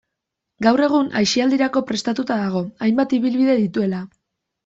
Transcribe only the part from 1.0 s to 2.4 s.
aisialdirako prestatua